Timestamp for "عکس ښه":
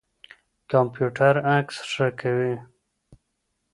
1.55-2.07